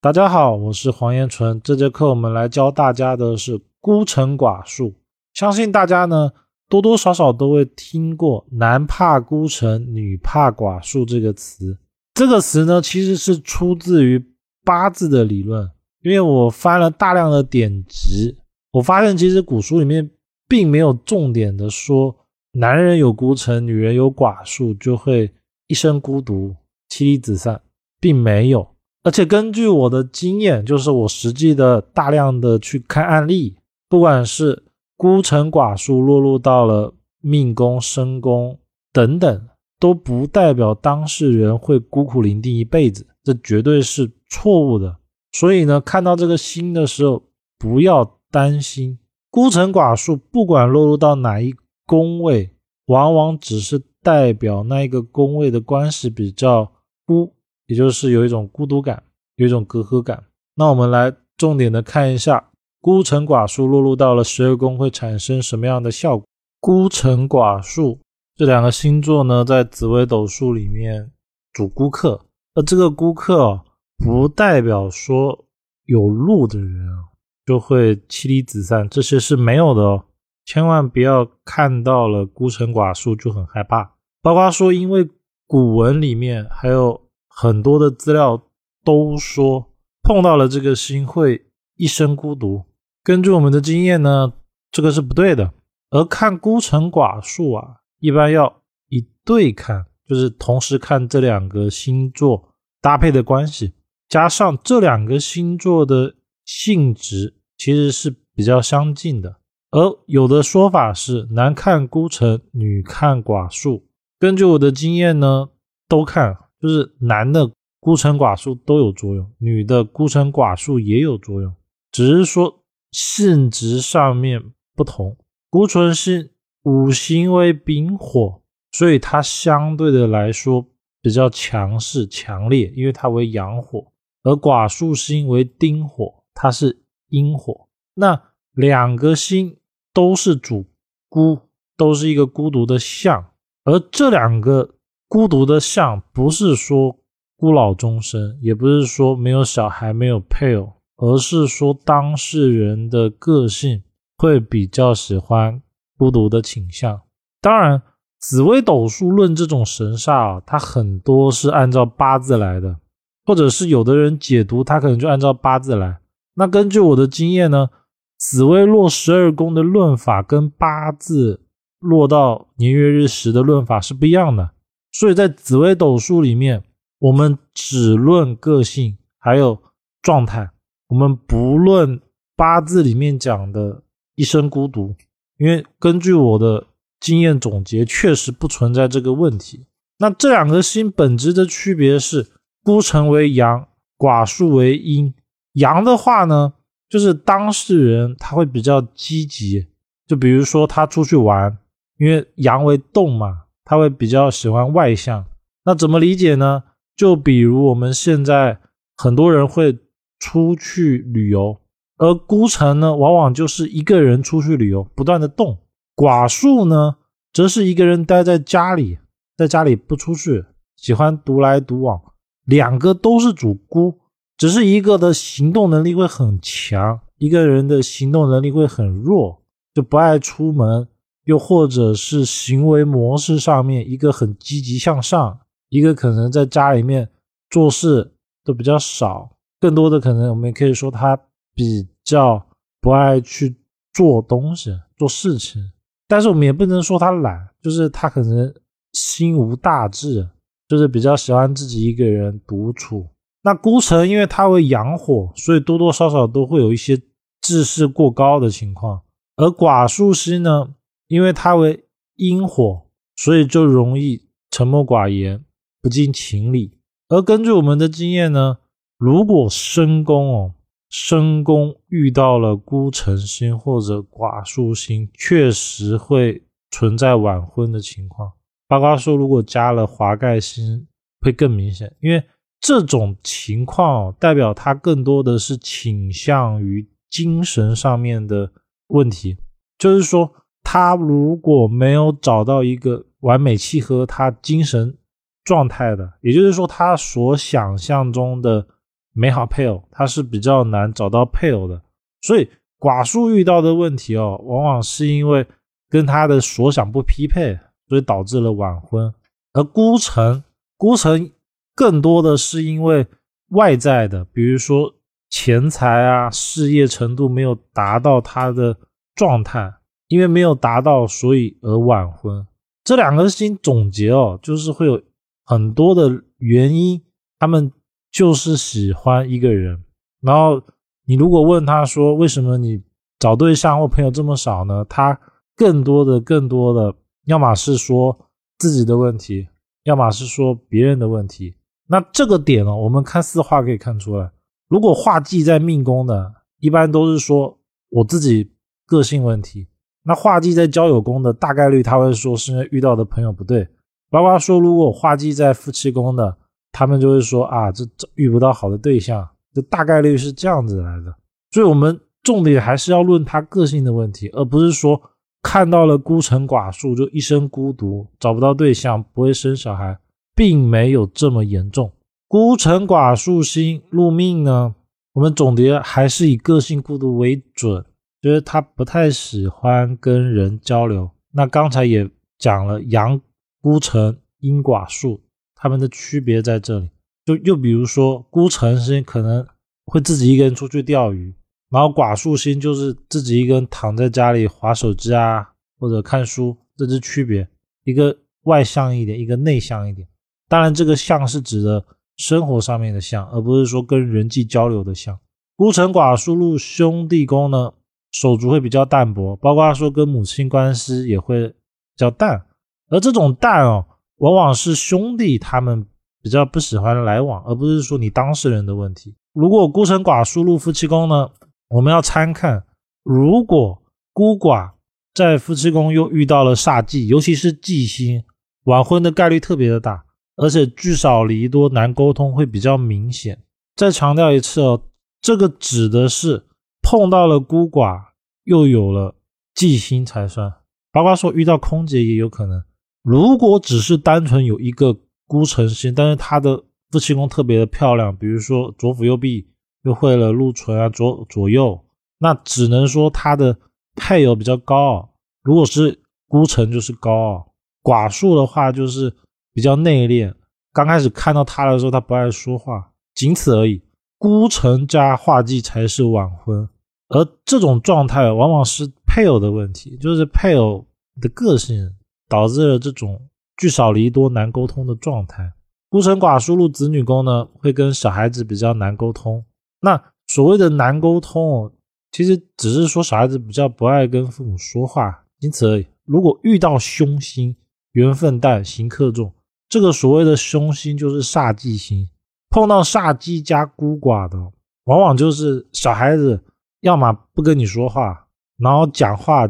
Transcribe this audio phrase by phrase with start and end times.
[0.00, 1.60] 大家好，我是黄延纯。
[1.60, 4.94] 这节课我们来教大家的是孤城寡数。
[5.34, 6.30] 相信大家呢
[6.68, 11.76] 多多少少都会听过“男怕孤城，女怕寡数”这个词。
[12.14, 14.24] 这个词呢其实是出自于
[14.64, 15.68] 八字的理论。
[16.04, 18.38] 因为我翻了大量的典籍，
[18.70, 20.08] 我发现其实古书里面
[20.46, 22.14] 并没有重点的说
[22.52, 25.32] 男人有孤城，女人有寡数就会
[25.66, 26.54] 一生孤独、
[26.88, 27.60] 妻离子散，
[27.98, 28.64] 并没有。
[29.08, 33.56] 而且根据我的经验，就是我实际的大量的去看案例，
[33.88, 34.64] 不管是
[34.98, 38.58] 孤城寡数落入到了命宫、身宫
[38.92, 39.48] 等等，
[39.80, 44.98] 都不代表当事人会孤苦伶仃一辈子，这绝对是错误的。
[45.32, 47.22] 所以呢，看到这个星的时候，
[47.58, 48.98] 不要担心
[49.30, 51.54] 孤城寡数，不管落入到哪一
[51.86, 52.50] 宫位，
[52.88, 56.70] 往往只是代表那一个宫位的关系比较
[57.06, 57.32] 孤。
[57.68, 59.02] 也就是有一种孤独感，
[59.36, 60.24] 有一种隔阂感。
[60.54, 62.50] 那我们来重点的看一下，
[62.80, 66.26] 孤城寡数落入到了十二宫会产生什么样的效果？
[66.60, 68.00] 孤城寡数
[68.34, 71.12] 这两个星座呢，在紫微斗数里面
[71.52, 73.62] 主孤客，而这个孤客
[73.98, 75.44] 不代表说
[75.84, 77.04] 有路的人啊
[77.44, 80.04] 就会妻离子散，这些是没有的哦。
[80.46, 85.06] 千万不要看到了孤城寡数就很害怕，包括说因为
[85.46, 87.02] 古文里面还有。
[87.40, 88.48] 很多的资料
[88.84, 89.70] 都说
[90.02, 92.64] 碰到了这个星会一生孤独。
[93.04, 94.32] 根据我们的经验呢，
[94.72, 95.54] 这个是不对的。
[95.90, 102.48] 而看孤城寡数啊，一般要一对看，就是同时看这两个星座
[102.80, 103.72] 搭配的关系，
[104.08, 109.36] 加上这两个星座的性质其实是比较相近的。
[109.70, 113.86] 而有的说法是男看孤城，女看寡数。
[114.18, 115.50] 根据我的经验呢，
[115.88, 116.36] 都看。
[116.60, 121.54] 就是男的孤城寡宿都有作用，女的孤城寡宿也有作用，
[121.92, 124.42] 只是说性质上面
[124.74, 125.16] 不同。
[125.48, 126.32] 孤城是
[126.64, 128.42] 五行为丙火，
[128.72, 130.66] 所以它相对的来说
[131.00, 133.92] 比较强势强烈，因为它为阳火；
[134.24, 137.68] 而寡宿星为丁火，它是阴火。
[137.94, 138.20] 那
[138.52, 139.56] 两个星
[139.94, 140.66] 都是主
[141.08, 141.38] 孤，
[141.76, 143.30] 都是一个孤独的象，
[143.62, 144.74] 而这两个。
[145.08, 146.98] 孤独的相不是说
[147.38, 153.82] 孤老终生，也不是说没有小孩、没有配偶，而是说当事人的个性
[154.18, 155.62] 会比较喜欢
[155.96, 157.00] 孤独的倾向。
[157.40, 157.80] 当然，
[158.20, 162.76] 紫微斗数论这种神煞啊，它很多是按照八字来的，
[163.24, 166.00] 或者是有的人解读，他可能就按照八字来。
[166.34, 167.70] 那根据我的经验呢，
[168.18, 171.40] 紫微落十二宫的论法跟八字
[171.78, 174.50] 落到年月日时的论法是不一样的。
[174.98, 176.60] 所以在紫微斗数里面，
[176.98, 179.62] 我们只论个性还有
[180.02, 180.50] 状态，
[180.88, 182.00] 我们不论
[182.34, 183.84] 八字里面讲的
[184.16, 184.96] 一生孤独，
[185.36, 186.66] 因为根据我的
[186.98, 189.66] 经验总结，确实不存在这个问题。
[189.98, 192.26] 那这两个星本质的区别是，
[192.64, 195.14] 孤城为阳，寡数为阴。
[195.52, 196.54] 阳的话呢，
[196.88, 199.68] 就是当事人他会比较积极，
[200.08, 201.56] 就比如说他出去玩，
[201.98, 203.44] 因为阳为动嘛。
[203.68, 205.26] 他会比较喜欢外向，
[205.66, 206.62] 那怎么理解呢？
[206.96, 208.60] 就比如我们现在
[208.96, 209.78] 很多人会
[210.18, 211.60] 出去旅游，
[211.98, 215.58] 而孤城呢，往往就是一个人出去旅游，不断的动；
[215.94, 216.96] 寡数呢，
[217.30, 218.98] 则是一个人待在家里，
[219.36, 222.00] 在家里不出去，喜欢独来独往。
[222.46, 223.98] 两个都是主孤，
[224.38, 229.42] 只是一个的行动能力会很强，一个人的行动能力会很弱，
[229.74, 230.88] 就不爱出门。
[231.28, 237.06] 又或者是行为模式上面，一个很积极向上，一个可能在家里面
[237.50, 241.14] 做事都比较少，更多的可能我们也可以说他
[241.54, 242.42] 比较
[242.80, 243.54] 不爱去
[243.92, 245.62] 做东西、做事情。
[246.06, 248.50] 但是我们也不能说他懒，就是他可能
[248.94, 250.26] 心无大志，
[250.66, 253.06] 就是比较喜欢自己一个人独处。
[253.42, 256.98] 那孤城因为它为阳火，所以多多少少都会有一些
[257.42, 259.02] 志士过高的情况，
[259.36, 260.70] 而寡术师呢？
[261.08, 265.42] 因为它为阴火，所以就容易沉默寡言、
[265.80, 266.78] 不近情理。
[267.08, 268.58] 而根据我们的经验呢，
[268.98, 270.54] 如果申宫哦，
[270.90, 278.32] 申宫遇到了孤城星或者寡宿星，确实会存在晚婚的情况。
[278.66, 280.86] 八卦说，如果加了华盖星，
[281.22, 282.22] 会更明显，因为
[282.60, 288.52] 这种情况哦代表他更多的是倾向于精神上面的
[288.88, 289.38] 问题，
[289.78, 290.34] 就是说。
[290.70, 294.94] 他如果没有找到一个完美契合他精神
[295.42, 298.66] 状态的，也就是说，他所想象中的
[299.14, 301.80] 美好配偶，他是比较难找到配偶的。
[302.20, 302.46] 所以
[302.78, 305.46] 寡数遇到的问题哦，往往是因为
[305.88, 309.10] 跟他的所想不匹配，所以导致了晚婚。
[309.54, 310.44] 而孤城，
[310.76, 311.30] 孤城
[311.74, 313.06] 更多的是因为
[313.52, 314.94] 外在的，比如说
[315.30, 318.76] 钱财啊、事业程度没有达到他的
[319.14, 319.72] 状态，
[320.08, 322.46] 因为没有达到，所以而晚婚。
[322.82, 325.00] 这两个星总结哦，就是会有
[325.44, 327.02] 很多的原因，
[327.38, 327.70] 他们
[328.10, 329.84] 就是喜欢一个人。
[330.20, 330.62] 然后
[331.04, 332.82] 你如果问他说，为什么你
[333.18, 334.84] 找对象或朋友这么少呢？
[334.88, 335.20] 他
[335.54, 336.94] 更多的、更多的，
[337.26, 338.18] 要么是说
[338.58, 339.48] 自己的问题，
[339.84, 341.54] 要么是说别人的问题。
[341.86, 344.30] 那这个点呢，我们看四化可以看出来。
[344.68, 347.58] 如果化忌在命宫的，一般都是说
[347.90, 348.52] 我自己
[348.86, 349.68] 个性问题。
[350.08, 353.68] 那画技在交友宫的大概率他会说是因为遇到的朋友不对，
[354.08, 356.34] 包括说如果画技在夫妻宫的，
[356.72, 361.14] 他们就会说啊这这遇不到好的对象，这大概率是这样子来的。
[361.50, 364.98] 所以我们重点还是要论他个性的问题，而不是说
[365.42, 369.98] 看到了孤城寡数就一生孤独找不到对象不会生小孩，
[370.34, 371.92] 并没有这么严重。
[372.26, 374.74] 孤城寡数星入命呢，
[375.12, 377.84] 我们总结还是以个性孤独为准。
[378.20, 381.10] 觉得他不太喜欢跟人交流。
[381.32, 383.20] 那刚才也讲了阳
[383.60, 385.20] 孤城阴寡数，
[385.54, 386.90] 他们的区别在这里。
[387.24, 389.46] 就又比如说孤城星可能
[389.84, 391.34] 会自己一个人出去钓鱼，
[391.70, 395.46] 然后寡数星就是自己一个人躺在家里划手机啊
[395.78, 397.46] 或者看书，这是区别。
[397.84, 400.08] 一个外向一点，一个内向一点。
[400.48, 401.84] 当然这个向是指的
[402.16, 405.18] 生活上面的向，而不是说跟人际交流的向。
[405.54, 407.74] 孤城寡数入兄弟宫呢？
[408.10, 411.54] 手足会比较淡薄，包括说跟母亲关系也会比
[411.96, 412.46] 较淡，
[412.88, 413.84] 而这种淡哦，
[414.16, 415.86] 往往是兄弟他们
[416.22, 419.14] 比较不喜欢来往，而不是说你当事人的问题。
[419.34, 421.28] 如果孤城寡输入夫妻宫呢，
[421.68, 422.64] 我们要参看，
[423.04, 423.82] 如果
[424.12, 424.70] 孤寡
[425.14, 428.24] 在夫妻宫又遇到了煞忌，尤其是忌星，
[428.64, 430.04] 晚婚的概率特别的大，
[430.36, 433.42] 而且聚少离多，难沟通会比较明显。
[433.76, 434.82] 再强调一次哦，
[435.20, 436.46] 这个指的是。
[436.90, 438.00] 碰到了孤寡，
[438.44, 439.14] 又有了
[439.54, 440.50] 忌星才算。
[440.90, 442.64] 包括说遇到空姐也有可能。
[443.02, 444.96] 如果只是单纯有一个
[445.26, 449.50] 孤城星，但是他的夫妻宫特别的漂亮，比如说左辅右弼
[449.82, 451.84] 又会了禄存啊，左左右，
[452.20, 453.58] 那只能说他的
[453.94, 455.10] 配偶比较高傲。
[455.42, 457.52] 如果是孤城就是高傲，
[457.82, 459.14] 寡数的话就是
[459.52, 460.32] 比较内敛。
[460.72, 463.82] 刚开始看到他的时候，他不爱说话，仅此而已。
[464.16, 466.66] 孤城加画技才是晚婚。
[467.08, 470.86] 而这种状态往往是配偶的问题，就是配偶
[471.20, 471.94] 的个性
[472.28, 473.20] 导致了这种
[473.56, 475.52] 聚少离多、难沟通的状态。
[475.88, 479.42] 孤城寡输入子女宫呢，会跟小孩子比较难沟通。
[479.80, 481.72] 那所谓的难沟通，
[482.12, 485.86] 其实只是说小孩子比较不爱跟父母说话，仅此而已。
[486.04, 487.56] 如果遇到凶星，
[487.92, 489.32] 缘分淡，行克重，
[489.66, 492.06] 这个所谓的凶星就是煞忌星，
[492.50, 494.38] 碰到煞忌加孤寡的，
[494.84, 496.44] 往往就是小孩子。
[496.80, 499.48] 要么不跟你说话，然后讲话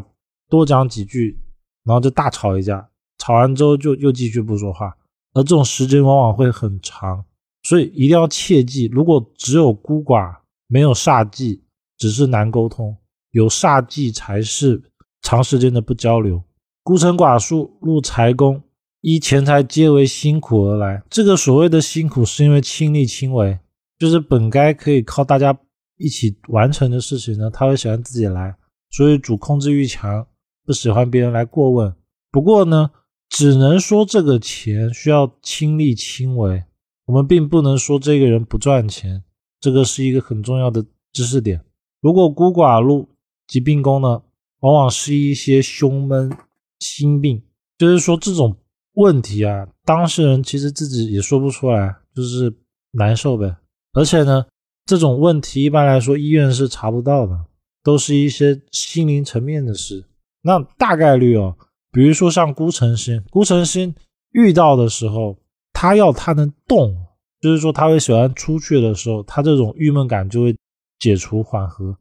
[0.49, 1.39] 多讲几句，
[1.83, 2.89] 然后就大吵一架，
[3.19, 4.97] 吵完之后就又继续不说话，
[5.33, 7.23] 而这种时间往往会很长，
[7.61, 10.37] 所以一定要切记，如果只有孤寡
[10.67, 11.63] 没有煞忌，
[11.97, 12.95] 只是难沟通；
[13.31, 14.81] 有煞忌才是
[15.21, 16.43] 长时间的不交流。
[16.81, 18.63] 孤城寡数入财宫，
[19.01, 23.59] 依钱财皆为辛苦而来，这个所谓的辛苦是因为亲力亲为，
[23.99, 25.55] 就是本该可以靠大家。
[25.99, 28.55] 一起完成的事情呢，他会喜欢自己来，
[28.89, 30.25] 所以主控制欲强，
[30.65, 31.93] 不喜欢别人来过问。
[32.31, 32.89] 不过呢，
[33.27, 36.63] 只能说这个钱需要亲力亲为，
[37.05, 39.21] 我们并不能说这个人不赚钱，
[39.59, 41.61] 这个是一个很重要的知识点。
[41.99, 43.09] 如果孤寡禄
[43.45, 44.21] 疾病宫呢，
[44.61, 46.31] 往往是一些胸闷
[46.79, 47.43] 心病，
[47.77, 48.55] 就是说这种
[48.93, 52.55] 问题啊，当事人其实自己也说不出来，就是
[52.91, 53.57] 难受呗，
[53.91, 54.45] 而且呢。
[54.89, 57.39] 这种问题一般来说医院是查不到的，
[57.83, 60.03] 都是一些心灵层面的事。
[60.41, 61.55] 那大概率哦，
[61.91, 63.93] 比如说像孤城星，孤城星
[64.31, 65.37] 遇到的时候，
[65.73, 66.97] 他要他能动，
[67.39, 70.55] 就是说他会喜欢出去的时候，他这种郁闷感就会
[70.97, 71.95] 解除缓和。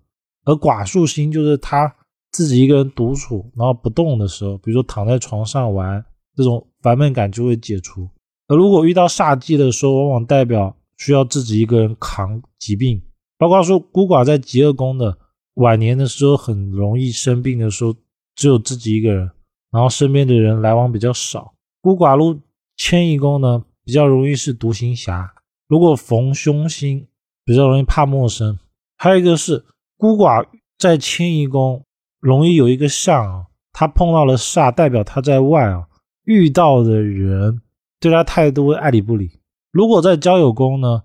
[0.47, 1.95] 而寡数星就是他
[2.33, 6.02] 自己一个人独处，然后不动的时候，比如说躺在床上玩，
[6.35, 8.09] 这种烦闷感就会解除。
[8.47, 10.75] 而如果遇到煞忌的时候，往往代表。
[10.99, 13.00] 需要自己一个人扛疾病，
[13.38, 15.17] 包括说孤寡在极恶宫的
[15.55, 17.95] 晚年的时候，很容易生病的时候，
[18.35, 19.31] 只有自己一个人，
[19.71, 21.55] 然后身边的人来往比较少。
[21.81, 22.40] 孤寡路
[22.76, 25.33] 迁移宫呢，比较容易是独行侠。
[25.69, 27.07] 如果逢凶星，
[27.45, 28.59] 比较容易怕陌生。
[28.97, 29.64] 还有一个是
[29.97, 30.45] 孤寡
[30.76, 31.85] 在迁移宫
[32.21, 35.87] 容易有一个相啊，他碰到了煞，代表他在外啊
[36.25, 37.61] 遇到的人
[38.00, 39.38] 对他态度会爱理不理。
[39.71, 41.03] 如果在交友宫呢，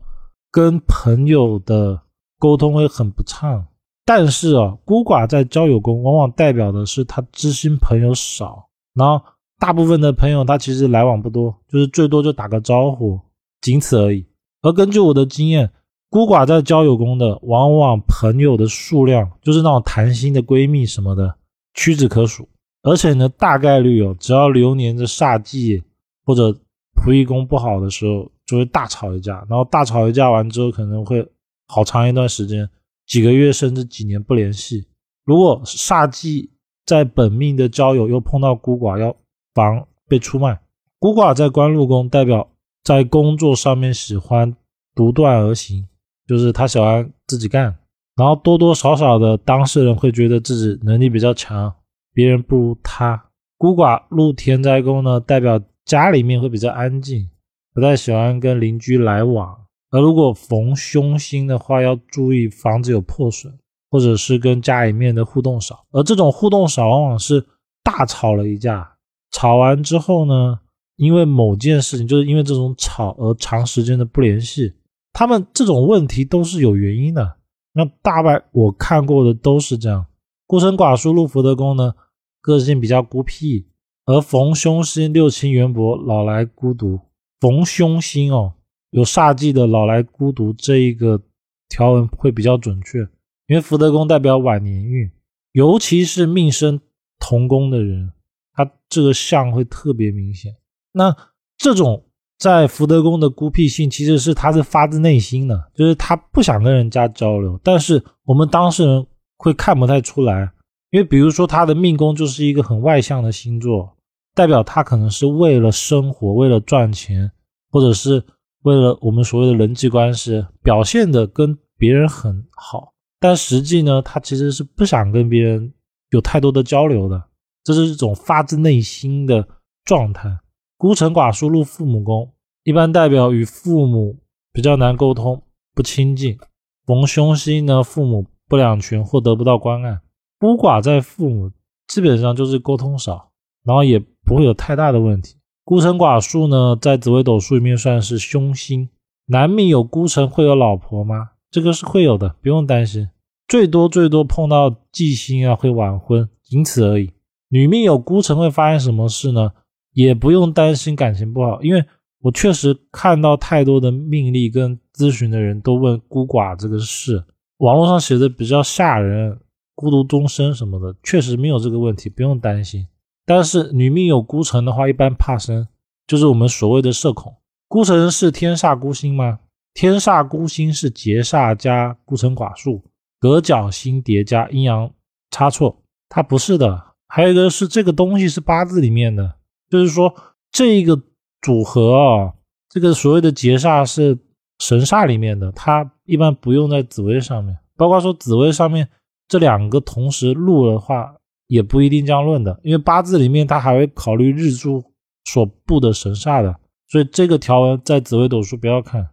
[0.51, 2.01] 跟朋友的
[2.39, 3.67] 沟通会很不畅。
[4.05, 9.23] 但是啊，孤寡在交友宫往往代表的是他知心朋友少，然后
[9.57, 13.17] 大部分的朋友他其实来往不多，就是最多就打个招呼，
[13.61, 14.25] 仅此而已。
[14.61, 15.71] 而根据我的经验，
[16.09, 21.33] 孤寡在交友宫的，往往朋友的数量就是那种谈心的闺蜜什么的
[21.73, 22.49] 屈指可数，
[22.81, 25.81] 而且呢，大概率哦，只要流年的煞忌
[26.25, 26.53] 或者
[26.95, 31.27] 仆役宫不好的时候，就会大吵一架，然后大吵一架完之后，可能会
[31.67, 32.69] 好长一段时间。
[33.05, 34.87] 几个月甚至几年不联系。
[35.25, 36.49] 如果煞忌
[36.85, 39.15] 在本命的交友又碰到孤寡，要
[39.53, 40.59] 防被出卖。
[40.99, 42.49] 孤寡在官禄宫，代表
[42.83, 44.55] 在工作上面喜欢
[44.95, 45.85] 独断而行，
[46.27, 47.75] 就是他喜欢自己干，
[48.15, 51.73] 然后多多少少的当事人会觉得自己能力比较强，
[52.13, 53.21] 别人不如他。
[53.57, 57.29] 孤寡入田宅宫呢，代表家里面会比较安静，
[57.73, 59.65] 不太喜欢跟邻居来往。
[59.91, 63.53] 而如果逢凶星的话，要注意房子有破损，
[63.91, 65.85] 或者是跟家里面的互动少。
[65.91, 67.45] 而这种互动少，往往是
[67.83, 68.95] 大吵了一架，
[69.31, 70.59] 吵完之后呢，
[70.95, 74.73] 因为某件事情，就是因为这种吵而长时间的不联系。
[75.11, 77.35] 他们这种问题都是有原因的。
[77.73, 80.05] 那大半我看过的都是这样。
[80.47, 81.93] 孤身寡叔入福德宫呢，
[82.41, 83.67] 个性比较孤僻，
[84.05, 86.99] 而逢凶星六亲缘薄，老来孤独。
[87.39, 88.53] 逢凶星哦。
[88.91, 91.19] 有煞忌的老来孤独这一个
[91.67, 92.99] 条文会比较准确，
[93.47, 95.09] 因为福德宫代表晚年运，
[95.53, 96.79] 尤其是命生
[97.17, 98.11] 同宫的人，
[98.53, 100.55] 他这个相会特别明显。
[100.91, 101.15] 那
[101.57, 102.05] 这种
[102.37, 109.07] 在福德宫的孤僻性，其实是他是发自内心的，就是他不想跟人家交流，但是我们当事人
[109.37, 110.51] 会看不太出来，
[110.93, 113.97] 因为比如说他的命宫就是一个很外向的星座，
[114.33, 117.29] 代表他可能是为了生活，为了赚钱，
[117.69, 118.23] 或者是。
[118.63, 125.73] 为了我们所谓的人际关系，表现的跟别人很好，但实际呢，他其实是不想跟别人
[126.11, 127.21] 有太多的交流的，
[127.61, 129.45] 这是一种发自内心的
[129.83, 130.29] 状态。
[130.77, 132.33] 孤城寡叔入父母宫，
[132.63, 134.17] 一般代表与父母
[134.53, 135.43] 比较难沟通，
[135.75, 136.39] 不亲近。
[136.85, 139.99] 逢凶星呢，父母不两全或得不到关爱。
[140.43, 141.51] 孤寡在父母，
[141.87, 143.29] 基本上就是沟通少，
[143.63, 145.37] 然后也不会有太大的问题。
[145.63, 148.89] 孤城寡宿呢，在紫微斗数里面算是凶星。
[149.27, 151.29] 男命有孤城会有老婆吗？
[151.49, 153.07] 这个是会有的，不用担心。
[153.47, 157.09] 最多最多碰到忌星啊，会晚婚，仅此而已。
[157.47, 159.53] 女命有孤城会发生什么事呢？
[159.93, 161.85] 也不用担心感情不好，因为
[162.19, 167.23] 我确实看到太多的命例跟咨询的人都问孤寡这个事，
[167.59, 169.39] 网络上写的比较吓人，
[169.75, 172.87] 孤独终生什么的，确实没有这个问题，不用担心。
[173.25, 175.67] 但是女命有孤城的话，一般怕生，
[176.05, 177.35] 就是我们所谓的社恐。
[177.67, 179.39] 孤城是天煞孤星吗？
[179.73, 182.83] 天煞孤星是劫煞加孤城寡宿，
[183.19, 184.91] 隔角星叠加阴阳
[185.31, 186.83] 差错，它不是的。
[187.07, 189.35] 还有一个是这个东西是八字里面的，
[189.69, 190.13] 就是说
[190.51, 191.01] 这个
[191.41, 192.33] 组合啊，
[192.69, 194.17] 这个所谓的劫煞是
[194.59, 197.57] 神煞里面的，它一般不用在紫薇上面。
[197.75, 198.87] 包括说紫薇上面
[199.27, 201.15] 这两个同时录的话。
[201.47, 204.83] 也不一定这样论的，因为八字里面它还会考虑日柱
[205.25, 206.55] 所布的神煞的，
[206.87, 209.09] 所以这个条文在紫微斗数不要看。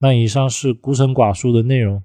[0.00, 2.02] 那以上是孤城寡数的内容。